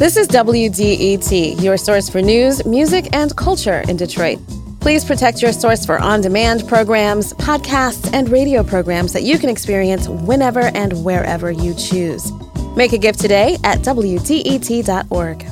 This 0.00 0.16
is 0.16 0.28
WDET, 0.28 1.62
your 1.62 1.76
source 1.76 2.08
for 2.08 2.22
news, 2.22 2.64
music, 2.64 3.14
and 3.14 3.36
culture 3.36 3.84
in 3.86 3.98
Detroit. 3.98 4.38
Please 4.80 5.04
protect 5.04 5.42
your 5.42 5.52
source 5.52 5.84
for 5.84 5.98
on 5.98 6.22
demand 6.22 6.66
programs, 6.66 7.34
podcasts, 7.34 8.10
and 8.14 8.30
radio 8.30 8.64
programs 8.64 9.12
that 9.12 9.24
you 9.24 9.38
can 9.38 9.50
experience 9.50 10.08
whenever 10.08 10.74
and 10.74 11.04
wherever 11.04 11.50
you 11.50 11.74
choose. 11.74 12.32
Make 12.76 12.94
a 12.94 12.96
gift 12.96 13.20
today 13.20 13.58
at 13.62 13.80
WDET.org. 13.80 15.42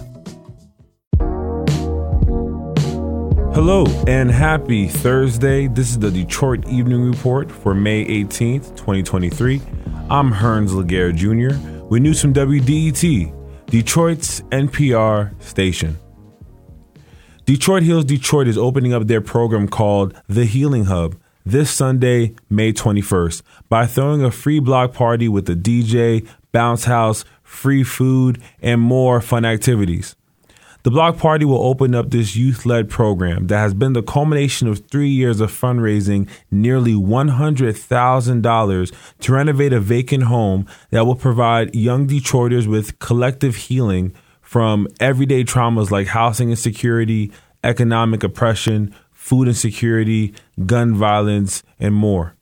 Hello 3.52 3.84
and 4.06 4.30
happy 4.30 4.88
Thursday. 4.88 5.66
This 5.66 5.90
is 5.90 5.98
the 5.98 6.10
Detroit 6.10 6.66
Evening 6.68 7.02
Report 7.02 7.52
for 7.52 7.74
May 7.74 8.02
18th, 8.06 8.74
2023. 8.78 9.60
I'm 10.08 10.32
Hernz 10.32 10.72
Laguerre 10.72 11.12
Jr. 11.12 11.58
with 11.90 12.00
news 12.00 12.22
from 12.22 12.32
WDET, 12.32 13.37
Detroit's 13.70 14.40
NPR 14.50 15.40
station. 15.42 15.98
Detroit 17.44 17.82
Heals 17.82 18.06
Detroit 18.06 18.48
is 18.48 18.56
opening 18.56 18.94
up 18.94 19.06
their 19.06 19.20
program 19.20 19.68
called 19.68 20.14
The 20.26 20.46
Healing 20.46 20.86
Hub 20.86 21.16
this 21.44 21.70
Sunday, 21.70 22.34
May 22.48 22.72
21st, 22.72 23.42
by 23.68 23.84
throwing 23.86 24.24
a 24.24 24.30
free 24.30 24.58
block 24.58 24.94
party 24.94 25.28
with 25.28 25.50
a 25.50 25.54
DJ, 25.54 26.26
bounce 26.50 26.84
house, 26.84 27.26
free 27.42 27.84
food, 27.84 28.40
and 28.62 28.80
more 28.80 29.20
fun 29.20 29.44
activities. 29.44 30.16
The 30.88 30.92
block 30.92 31.18
party 31.18 31.44
will 31.44 31.66
open 31.66 31.94
up 31.94 32.08
this 32.08 32.34
youth 32.34 32.64
led 32.64 32.88
program 32.88 33.48
that 33.48 33.58
has 33.58 33.74
been 33.74 33.92
the 33.92 34.02
culmination 34.02 34.68
of 34.68 34.86
three 34.86 35.10
years 35.10 35.38
of 35.38 35.52
fundraising 35.52 36.30
nearly 36.50 36.94
$100,000 36.94 38.94
to 39.20 39.32
renovate 39.34 39.74
a 39.74 39.80
vacant 39.80 40.22
home 40.22 40.66
that 40.88 41.04
will 41.04 41.14
provide 41.14 41.74
young 41.74 42.08
Detroiters 42.08 42.66
with 42.66 42.98
collective 43.00 43.54
healing 43.54 44.14
from 44.40 44.88
everyday 44.98 45.44
traumas 45.44 45.90
like 45.90 46.06
housing 46.06 46.48
insecurity, 46.48 47.32
economic 47.62 48.24
oppression, 48.24 48.94
food 49.12 49.46
insecurity, 49.46 50.32
gun 50.64 50.94
violence, 50.94 51.62
and 51.78 51.94
more. 51.94 52.34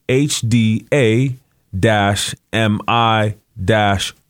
mshda 0.09 1.35
mi 2.53 3.35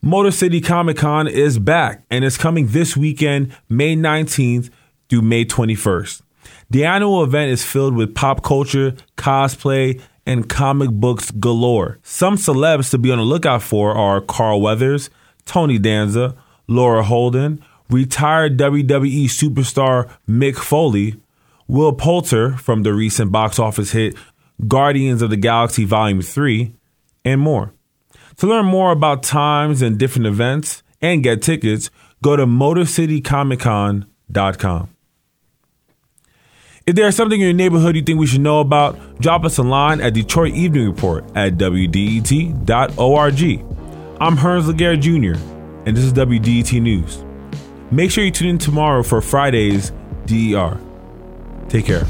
Motor 0.04 0.32
City 0.32 0.60
Comic 0.60 0.96
Con 0.96 1.28
is 1.28 1.60
back 1.60 2.04
and 2.10 2.24
is 2.24 2.36
coming 2.36 2.66
this 2.68 2.96
weekend, 2.96 3.54
May 3.68 3.94
19th 3.94 4.68
through 5.08 5.22
May 5.22 5.44
21st. 5.44 6.22
The 6.70 6.84
annual 6.84 7.22
event 7.22 7.52
is 7.52 7.64
filled 7.64 7.94
with 7.94 8.14
pop 8.14 8.42
culture, 8.42 8.94
cosplay, 9.16 10.00
and 10.26 10.48
comic 10.48 10.90
books 10.90 11.30
galore. 11.30 11.98
Some 12.02 12.36
celebs 12.36 12.90
to 12.90 12.98
be 12.98 13.12
on 13.12 13.18
the 13.18 13.24
lookout 13.24 13.62
for 13.62 13.94
are 13.94 14.20
Carl 14.20 14.60
Weathers, 14.60 15.08
Tony 15.44 15.78
Danza, 15.78 16.34
Laurie 16.66 17.04
Holden, 17.04 17.62
retired 17.90 18.58
WWE 18.58 19.26
superstar 19.26 20.10
Mick 20.28 20.56
Foley, 20.56 21.14
Will 21.68 21.92
Poulter 21.92 22.56
from 22.56 22.82
the 22.82 22.92
recent 22.92 23.30
box 23.32 23.58
office 23.58 23.92
hit 23.92 24.14
Guardians 24.68 25.22
of 25.22 25.30
the 25.30 25.36
Galaxy 25.36 25.84
Volume 25.84 26.22
3, 26.22 26.74
and 27.24 27.40
more. 27.40 27.72
To 28.38 28.46
learn 28.46 28.66
more 28.66 28.92
about 28.92 29.22
times 29.22 29.82
and 29.82 29.98
different 29.98 30.26
events 30.26 30.82
and 31.00 31.22
get 31.22 31.42
tickets, 31.42 31.90
go 32.22 32.36
to 32.36 32.46
MotorCityComicCon.com. 32.46 34.88
If 36.84 36.96
there's 36.96 37.14
something 37.14 37.40
in 37.40 37.46
your 37.46 37.54
neighborhood 37.54 37.94
you 37.94 38.02
think 38.02 38.18
we 38.18 38.26
should 38.26 38.40
know 38.40 38.58
about, 38.60 39.20
drop 39.20 39.44
us 39.44 39.58
a 39.58 39.62
line 39.62 40.00
at 40.00 40.14
Detroit 40.14 40.54
Evening 40.54 40.86
Report 40.86 41.24
at 41.36 41.54
WDET.org. 41.54 43.42
I'm 44.20 44.36
Hernz 44.36 44.66
Laguerre 44.66 44.96
Jr., 44.96 45.34
and 45.86 45.96
this 45.96 46.04
is 46.04 46.12
WDET 46.12 46.82
News. 46.82 47.24
Make 47.92 48.10
sure 48.10 48.24
you 48.24 48.30
tune 48.30 48.48
in 48.48 48.58
tomorrow 48.58 49.02
for 49.02 49.20
Friday's 49.20 49.92
DER. 50.26 50.78
Take 51.72 51.86
care. 51.86 52.04